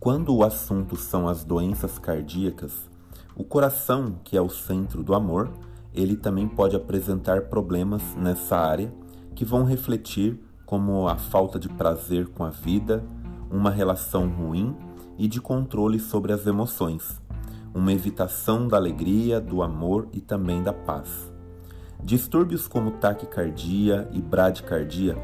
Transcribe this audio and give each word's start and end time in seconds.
Quando 0.00 0.34
o 0.34 0.42
assunto 0.42 0.96
são 0.96 1.28
as 1.28 1.44
doenças 1.44 1.98
cardíacas, 1.98 2.88
o 3.36 3.44
coração, 3.44 4.18
que 4.24 4.34
é 4.34 4.40
o 4.40 4.48
centro 4.48 5.02
do 5.02 5.14
amor, 5.14 5.50
ele 5.92 6.16
também 6.16 6.48
pode 6.48 6.74
apresentar 6.74 7.42
problemas 7.50 8.02
nessa 8.16 8.56
área 8.56 8.90
que 9.34 9.44
vão 9.44 9.62
refletir 9.62 10.40
como 10.64 11.06
a 11.06 11.16
falta 11.16 11.58
de 11.58 11.68
prazer 11.68 12.28
com 12.28 12.42
a 12.42 12.48
vida, 12.48 13.04
uma 13.50 13.70
relação 13.70 14.26
ruim 14.26 14.74
e 15.18 15.28
de 15.28 15.38
controle 15.38 16.00
sobre 16.00 16.32
as 16.32 16.46
emoções, 16.46 17.20
uma 17.74 17.92
evitação 17.92 18.66
da 18.66 18.78
alegria, 18.78 19.38
do 19.38 19.62
amor 19.62 20.08
e 20.14 20.20
também 20.22 20.62
da 20.62 20.72
paz. 20.72 21.30
Distúrbios 22.02 22.66
como 22.66 22.92
taquicardia 22.92 24.08
e 24.14 24.22
bradicardia 24.22 25.14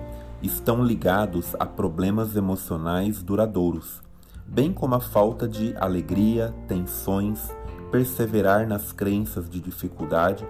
estão 0.42 0.84
ligados 0.84 1.56
a 1.58 1.64
problemas 1.64 2.36
emocionais 2.36 3.22
duradouros, 3.22 4.04
bem 4.46 4.72
como 4.72 4.94
a 4.94 5.00
falta 5.00 5.48
de 5.48 5.74
alegria, 5.76 6.54
tensões, 6.68 7.54
perseverar 7.90 8.66
nas 8.66 8.92
crenças 8.92 9.48
de 9.48 9.60
dificuldade, 9.60 10.46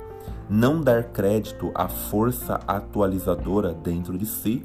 não 0.48 0.80
dar 0.80 1.04
crédito 1.04 1.72
à 1.74 1.88
força 1.88 2.60
atualizadora 2.66 3.72
dentro 3.72 4.16
de 4.16 4.26
si, 4.26 4.64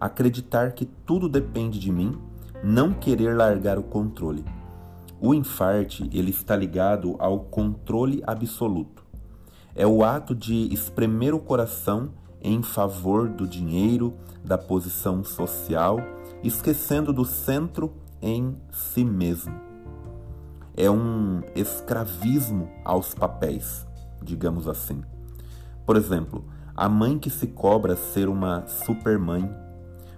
acreditar 0.00 0.72
que 0.72 0.86
tudo 0.86 1.28
depende 1.28 1.78
de 1.78 1.92
mim, 1.92 2.18
não 2.64 2.92
querer 2.92 3.36
largar 3.36 3.78
o 3.78 3.82
controle. 3.82 4.44
O 5.20 5.34
infarte, 5.34 6.08
ele 6.12 6.30
está 6.30 6.56
ligado 6.56 7.14
ao 7.18 7.40
controle 7.40 8.22
absoluto. 8.26 9.04
É 9.74 9.86
o 9.86 10.02
ato 10.02 10.34
de 10.34 10.72
espremer 10.72 11.34
o 11.34 11.38
coração 11.38 12.10
em 12.42 12.62
favor 12.62 13.28
do 13.28 13.46
dinheiro, 13.46 14.14
da 14.42 14.56
posição 14.56 15.22
social, 15.22 16.00
esquecendo 16.42 17.12
do 17.12 17.24
centro 17.24 17.92
em 18.22 18.56
si 18.72 19.04
mesmo. 19.04 19.54
É 20.76 20.90
um 20.90 21.42
escravismo 21.54 22.68
aos 22.84 23.14
papéis, 23.14 23.86
digamos 24.22 24.68
assim. 24.68 25.02
Por 25.84 25.96
exemplo, 25.96 26.44
a 26.76 26.88
mãe 26.88 27.18
que 27.18 27.28
se 27.28 27.48
cobra 27.48 27.96
ser 27.96 28.28
uma 28.28 28.66
supermãe, 28.66 29.50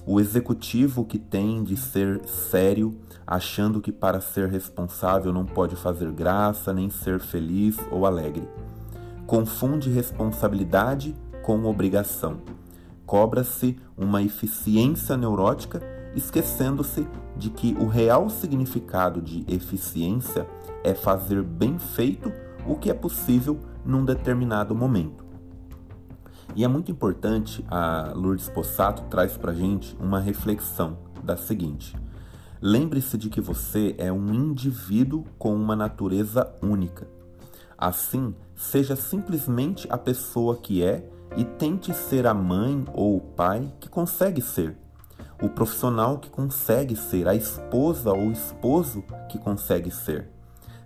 o 0.07 0.21
executivo 0.21 1.05
que 1.05 1.19
tem 1.19 1.63
de 1.65 1.77
ser 1.77 2.25
sério, 2.27 2.99
achando 3.27 3.81
que 3.81 3.91
para 3.91 4.21
ser 4.21 4.49
responsável 4.49 5.33
não 5.33 5.47
pode 5.47 5.77
fazer 5.77 6.11
graça 6.13 6.73
nem 6.73 6.91
ser 6.91 7.21
feliz 7.21 7.79
ou 7.91 8.05
alegre. 8.05 8.49
Confunde 9.27 9.91
responsabilidade 9.91 11.15
com 11.43 11.65
obrigação. 11.65 12.39
Cobra-se 13.07 13.79
uma 13.97 14.23
eficiência 14.23 15.17
neurótica, 15.17 15.81
esquecendo-se 16.15 17.07
de 17.37 17.51
que 17.51 17.77
o 17.79 17.87
real 17.87 18.29
significado 18.29 19.21
de 19.21 19.45
eficiência 19.49 20.47
é 20.85 20.95
fazer 20.95 21.43
bem 21.43 21.79
feito 21.79 22.33
o 22.67 22.77
que 22.77 22.91
é 22.91 22.95
possível 22.95 23.59
num 23.85 24.05
determinado 24.05 24.75
momento. 24.75 25.25
E 26.55 26.65
é 26.65 26.69
muito 26.69 26.91
importante, 26.91 27.65
a 27.69 28.13
Lourdes 28.15 28.49
Possato 28.49 29.05
traz 29.05 29.37
para 29.37 29.55
gente 29.55 29.97
uma 29.99 30.21
reflexão 30.21 30.99
da 31.23 31.37
seguinte: 31.37 31.97
lembre-se 32.61 33.17
de 33.17 33.31
que 33.31 33.41
você 33.41 33.95
é 33.97 34.13
um 34.13 34.35
indivíduo 34.35 35.25
com 35.39 35.55
uma 35.55 35.75
natureza 35.75 36.53
única. 36.63 37.09
Assim, 37.79 38.35
seja 38.55 38.95
simplesmente 38.95 39.89
a 39.91 39.97
pessoa 39.97 40.57
que 40.57 40.85
é 40.85 41.09
e 41.37 41.45
tente 41.45 41.95
ser 41.95 42.27
a 42.27 42.35
mãe 42.35 42.85
ou 42.93 43.17
o 43.17 43.21
pai 43.21 43.73
que 43.81 43.89
consegue 43.89 44.43
ser 44.43 44.77
o 45.43 45.49
profissional 45.49 46.19
que 46.19 46.31
consegue 46.31 46.95
ser, 46.95 47.27
a 47.27 47.35
esposa 47.35 48.13
ou 48.13 48.31
esposo 48.31 49.03
que 49.29 49.39
consegue 49.39 49.91
ser, 49.91 50.31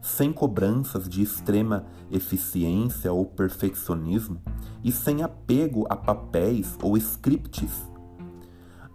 sem 0.01 0.33
cobranças 0.33 1.07
de 1.07 1.23
extrema 1.23 1.85
eficiência 2.11 3.13
ou 3.13 3.27
perfeccionismo 3.27 4.41
e 4.83 4.91
sem 4.91 5.23
apego 5.23 5.87
a 5.91 5.97
papéis 5.97 6.79
ou 6.83 6.97
scripts. 6.97 7.87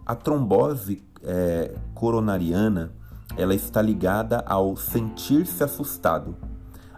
A 0.04 0.16
trombose 0.16 1.04
é, 1.22 1.76
coronariana 1.94 2.92
ela 3.36 3.54
está 3.54 3.80
ligada 3.80 4.40
ao 4.40 4.76
sentir-se 4.76 5.62
assustado, 5.62 6.36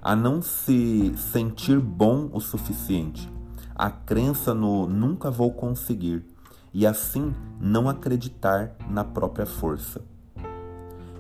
a 0.00 0.16
não 0.16 0.40
se 0.40 1.14
sentir 1.16 1.78
bom 1.78 2.30
o 2.32 2.40
suficiente, 2.40 3.30
a 3.74 3.90
crença 3.90 4.54
no 4.54 4.86
nunca 4.86 5.30
vou 5.30 5.52
conseguir 5.52 6.33
e 6.74 6.84
assim 6.84 7.32
não 7.60 7.88
acreditar 7.88 8.74
na 8.90 9.04
própria 9.04 9.46
força. 9.46 10.02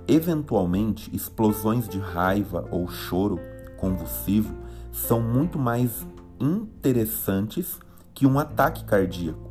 Eventualmente, 0.06 1.14
explosões 1.14 1.88
de 1.88 1.98
raiva 1.98 2.66
ou 2.70 2.88
choro 2.88 3.38
convulsivo 3.78 4.52
são 4.92 5.20
muito 5.20 5.58
mais 5.58 6.06
interessantes 6.38 7.78
que 8.12 8.26
um 8.26 8.38
ataque 8.38 8.84
cardíaco, 8.84 9.50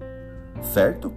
certo? 0.62 1.12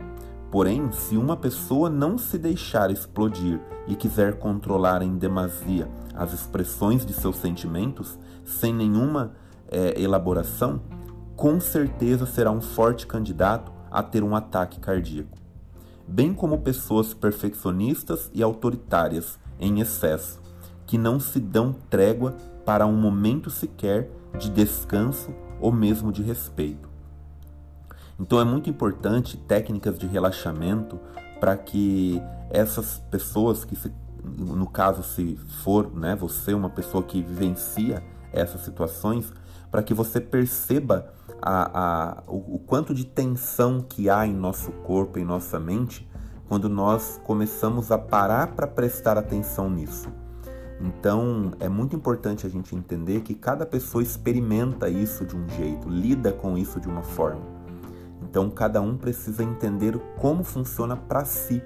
Porém, 0.50 0.90
se 0.92 1.16
uma 1.16 1.36
pessoa 1.36 1.90
não 1.90 2.16
se 2.16 2.38
deixar 2.38 2.90
explodir 2.90 3.60
e 3.86 3.94
quiser 3.94 4.38
controlar 4.38 5.02
em 5.02 5.18
demasia 5.18 5.88
as 6.14 6.32
expressões 6.32 7.04
de 7.04 7.12
seus 7.12 7.36
sentimentos, 7.36 8.18
sem 8.44 8.72
nenhuma 8.72 9.32
é, 9.68 10.00
elaboração, 10.00 10.80
com 11.36 11.60
certeza 11.60 12.24
será 12.24 12.50
um 12.50 12.62
forte 12.62 13.06
candidato 13.06 13.75
a 13.90 14.02
ter 14.02 14.22
um 14.22 14.34
ataque 14.34 14.80
cardíaco, 14.80 15.36
bem 16.06 16.32
como 16.34 16.58
pessoas 16.58 17.14
perfeccionistas 17.14 18.30
e 18.32 18.42
autoritárias 18.42 19.38
em 19.58 19.80
excesso, 19.80 20.40
que 20.86 20.96
não 20.98 21.18
se 21.18 21.40
dão 21.40 21.74
trégua 21.90 22.34
para 22.64 22.86
um 22.86 22.96
momento 22.96 23.50
sequer 23.50 24.10
de 24.38 24.50
descanso 24.50 25.34
ou 25.60 25.72
mesmo 25.72 26.12
de 26.12 26.22
respeito. 26.22 26.88
Então 28.18 28.40
é 28.40 28.44
muito 28.44 28.70
importante 28.70 29.36
técnicas 29.36 29.98
de 29.98 30.06
relaxamento 30.06 30.98
para 31.38 31.56
que 31.56 32.20
essas 32.50 32.98
pessoas 33.10 33.64
que 33.64 33.76
se, 33.76 33.92
no 34.22 34.66
caso 34.66 35.02
se 35.02 35.36
for, 35.62 35.94
né, 35.94 36.16
você 36.16 36.54
uma 36.54 36.70
pessoa 36.70 37.02
que 37.02 37.22
vivencia 37.22 38.02
essas 38.32 38.62
situações, 38.62 39.32
para 39.70 39.82
que 39.82 39.94
você 39.94 40.20
perceba 40.20 41.12
a, 41.40 41.80
a, 41.80 42.22
o, 42.26 42.56
o 42.56 42.58
quanto 42.58 42.94
de 42.94 43.04
tensão 43.04 43.80
que 43.80 44.08
há 44.08 44.26
em 44.26 44.34
nosso 44.34 44.70
corpo, 44.72 45.18
em 45.18 45.24
nossa 45.24 45.58
mente, 45.58 46.08
quando 46.48 46.68
nós 46.68 47.20
começamos 47.24 47.90
a 47.90 47.98
parar 47.98 48.48
para 48.48 48.66
prestar 48.66 49.18
atenção 49.18 49.68
nisso. 49.68 50.08
Então, 50.80 51.52
é 51.58 51.68
muito 51.68 51.96
importante 51.96 52.46
a 52.46 52.50
gente 52.50 52.76
entender 52.76 53.22
que 53.22 53.34
cada 53.34 53.64
pessoa 53.64 54.02
experimenta 54.02 54.88
isso 54.88 55.24
de 55.24 55.34
um 55.34 55.48
jeito, 55.48 55.88
lida 55.88 56.32
com 56.32 56.56
isso 56.56 56.78
de 56.78 56.88
uma 56.88 57.02
forma. 57.02 57.40
Então, 58.22 58.50
cada 58.50 58.80
um 58.80 58.96
precisa 58.96 59.42
entender 59.42 59.98
como 60.18 60.44
funciona 60.44 60.96
para 60.96 61.24
si 61.24 61.62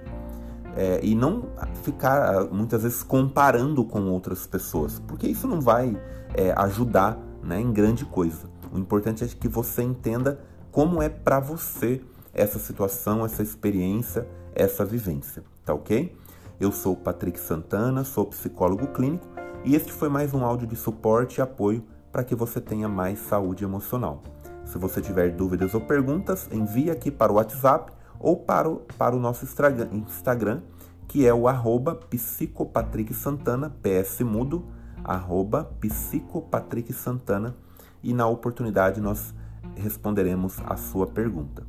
é, 0.77 1.01
e 1.03 1.15
não 1.15 1.49
ficar 1.83 2.45
muitas 2.53 2.85
vezes 2.85 3.03
comparando 3.03 3.85
com 3.85 4.09
outras 4.11 4.47
pessoas, 4.47 5.01
porque 5.01 5.27
isso 5.27 5.49
não 5.49 5.61
vai 5.61 6.01
é, 6.35 6.53
ajudar 6.57 7.19
né, 7.43 7.61
em 7.61 7.73
grande 7.73 8.05
coisa. 8.05 8.49
O 8.73 8.79
importante 8.79 9.25
é 9.25 9.27
que 9.29 9.49
você 9.49 9.83
entenda 9.83 10.41
como 10.71 11.03
é 11.03 11.09
para 11.09 11.41
você 11.41 12.01
essa 12.33 12.59
situação, 12.59 13.25
essa 13.25 13.43
experiência, 13.43 14.27
essa 14.55 14.85
vivência, 14.85 15.43
tá 15.65 15.75
ok? 15.75 16.17
Eu 16.61 16.71
sou 16.71 16.95
Patrick 16.95 17.41
Santana, 17.41 18.05
sou 18.05 18.27
psicólogo 18.27 18.89
clínico 18.89 19.27
e 19.65 19.75
este 19.75 19.93
foi 19.93 20.09
mais 20.09 20.33
um 20.33 20.45
áudio 20.45 20.67
de 20.67 20.77
suporte 20.77 21.39
e 21.39 21.43
apoio 21.43 21.83
para 22.13 22.25
que 22.25 22.35
você 22.35 22.61
tenha 22.61 22.89
mais 22.89 23.19
saúde 23.19 23.65
emocional. 23.65 24.23
Se 24.65 24.79
você 24.79 25.01
tiver 25.01 25.31
dúvidas 25.33 25.75
ou 25.75 25.81
perguntas, 25.81 26.49
envie 26.53 26.91
aqui 26.91 27.11
para 27.11 27.33
o 27.33 27.37
WhatsApp 27.37 27.93
ou 28.19 28.37
para 28.37 28.69
o, 28.69 28.77
para 28.97 29.17
o 29.17 29.19
nosso 29.19 29.45
Instagram, 29.45 30.61
que 31.09 31.27
é 31.27 31.35
o 31.35 31.49
arroba 31.49 31.95
psicopatricksantana, 31.95 33.71
ps 33.83 34.21
mudo, 34.21 34.65
arroba 35.05 35.65
psicopatricksantana, 35.81 37.55
e 38.03 38.15
na 38.15 38.27
oportunidade 38.27 39.01
nós 39.01 39.35
responderemos 39.77 40.59
a 40.67 40.77
sua 40.77 41.07
pergunta. 41.07 41.63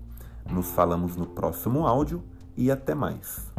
Nos 0.49 0.71
falamos 0.71 1.15
no 1.15 1.25
próximo 1.25 1.85
áudio 1.85 2.23
e 2.55 2.71
até 2.71 2.95
mais. 2.95 3.51